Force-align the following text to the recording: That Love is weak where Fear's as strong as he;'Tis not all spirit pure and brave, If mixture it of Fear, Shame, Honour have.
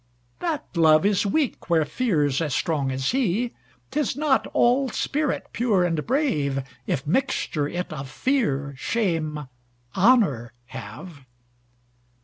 That 0.39 0.65
Love 0.75 1.05
is 1.05 1.27
weak 1.27 1.69
where 1.69 1.85
Fear's 1.85 2.41
as 2.41 2.55
strong 2.55 2.91
as 2.91 3.11
he;'Tis 3.11 4.15
not 4.17 4.47
all 4.47 4.89
spirit 4.89 5.45
pure 5.53 5.83
and 5.85 6.07
brave, 6.07 6.63
If 6.87 7.05
mixture 7.05 7.67
it 7.67 7.93
of 7.93 8.09
Fear, 8.09 8.73
Shame, 8.79 9.47
Honour 9.95 10.53
have. 10.69 11.25